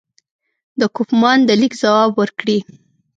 [0.79, 2.59] د کوفمان د لیک ځواب ورکړي.